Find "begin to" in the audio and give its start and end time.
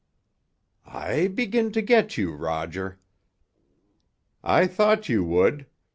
1.27-1.81